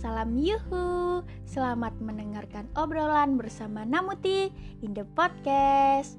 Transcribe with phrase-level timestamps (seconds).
[0.00, 1.20] malam yuhu.
[1.44, 4.48] Selamat mendengarkan obrolan bersama Namuti
[4.80, 6.16] in the podcast.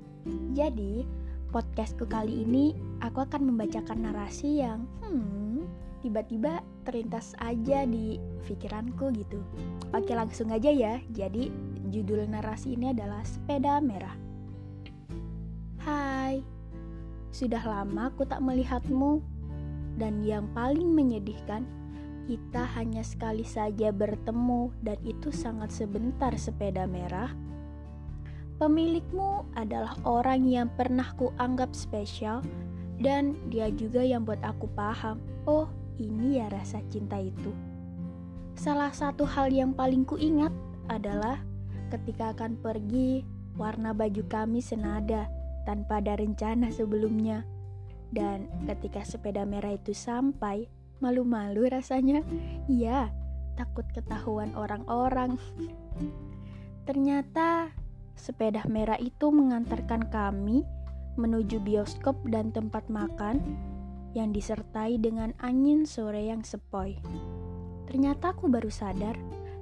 [0.53, 1.01] Jadi
[1.49, 5.65] podcastku kali ini aku akan membacakan narasi yang hmm
[6.05, 9.41] tiba-tiba terlintas aja di pikiranku gitu.
[9.97, 11.01] Oke langsung aja ya.
[11.09, 11.49] Jadi
[11.89, 14.13] judul narasi ini adalah Sepeda Merah.
[15.81, 16.45] Hai
[17.33, 19.25] Sudah lama aku tak melihatmu.
[19.97, 21.80] Dan yang paling menyedihkan
[22.25, 27.33] kita hanya sekali saja bertemu dan itu sangat sebentar sepeda merah.
[28.61, 32.45] Pemilikmu adalah orang yang pernah kuanggap spesial
[33.01, 35.17] dan dia juga yang buat aku paham,
[35.49, 35.65] oh
[35.97, 37.49] ini ya rasa cinta itu.
[38.53, 40.53] Salah satu hal yang paling kuingat
[40.85, 41.41] adalah
[41.89, 43.25] ketika akan pergi,
[43.57, 45.25] warna baju kami senada
[45.65, 47.41] tanpa ada rencana sebelumnya.
[48.11, 50.67] Dan ketika sepeda merah itu sampai,
[51.01, 52.21] Malu-malu rasanya.
[52.69, 53.09] Iya,
[53.57, 55.41] takut ketahuan orang-orang.
[56.85, 57.73] Ternyata
[58.13, 60.61] sepeda merah itu mengantarkan kami
[61.17, 63.41] menuju bioskop dan tempat makan
[64.13, 66.99] yang disertai dengan angin sore yang sepoi.
[67.89, 69.17] Ternyata aku baru sadar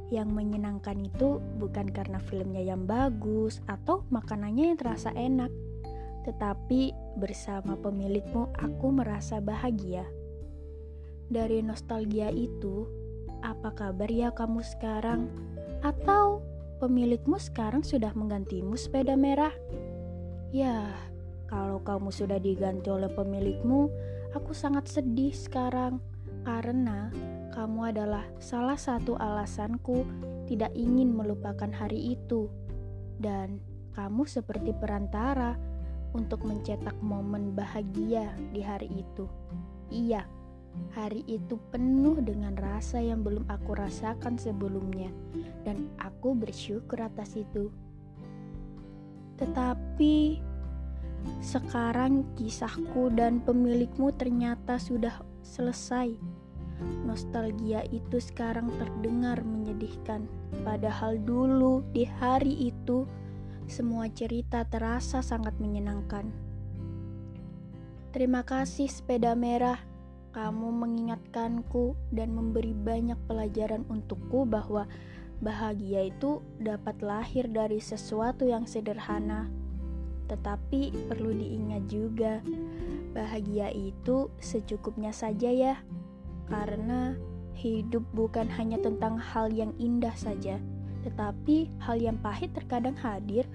[0.09, 5.53] yang menyenangkan itu bukan karena filmnya yang bagus atau makanannya yang terasa enak,
[6.25, 10.05] tetapi bersama pemilikmu aku merasa bahagia
[11.30, 12.89] dari nostalgia itu,
[13.45, 15.30] apa kabar ya kamu sekarang?
[15.85, 16.44] Atau
[16.81, 19.53] pemilikmu sekarang sudah menggantimu sepeda merah?
[20.50, 20.89] Ya,
[21.45, 23.88] kalau kamu sudah diganti oleh pemilikmu,
[24.33, 26.02] aku sangat sedih sekarang
[26.44, 27.13] karena
[27.53, 30.05] kamu adalah salah satu alasanku
[30.50, 32.50] tidak ingin melupakan hari itu.
[33.19, 33.61] Dan
[33.94, 35.59] kamu seperti perantara
[36.16, 39.30] untuk mencetak momen bahagia di hari itu.
[39.94, 40.25] Iya,
[40.94, 45.13] Hari itu penuh dengan rasa yang belum aku rasakan sebelumnya,
[45.63, 47.69] dan aku bersyukur atas itu.
[49.38, 50.41] Tetapi
[51.44, 56.16] sekarang kisahku dan pemilikmu ternyata sudah selesai.
[57.03, 60.31] Nostalgia itu sekarang terdengar menyedihkan,
[60.63, 63.03] padahal dulu di hari itu
[63.68, 66.31] semua cerita terasa sangat menyenangkan.
[68.09, 69.88] Terima kasih, sepeda merah
[70.29, 74.85] kamu mengingatkanku dan memberi banyak pelajaran untukku bahwa
[75.40, 79.50] bahagia itu dapat lahir dari sesuatu yang sederhana.
[80.29, 82.44] Tetapi perlu diingat juga,
[83.17, 85.75] bahagia itu secukupnya saja ya.
[86.46, 87.17] Karena
[87.57, 90.61] hidup bukan hanya tentang hal yang indah saja,
[91.01, 93.50] tetapi hal yang pahit terkadang hadir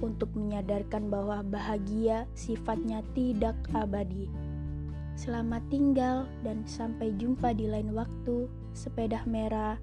[0.00, 4.30] untuk menyadarkan bahwa bahagia sifatnya tidak abadi.
[5.20, 8.48] Selamat tinggal dan sampai jumpa di lain waktu.
[8.72, 9.76] Sepeda merah.